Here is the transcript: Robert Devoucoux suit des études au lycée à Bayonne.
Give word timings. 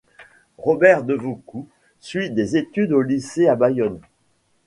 Robert 0.57 1.03
Devoucoux 1.03 1.67
suit 1.99 2.31
des 2.31 2.57
études 2.57 2.91
au 2.91 3.03
lycée 3.03 3.45
à 3.47 3.55
Bayonne. 3.55 3.99